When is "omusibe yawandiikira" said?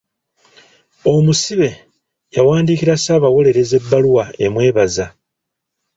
1.13-2.95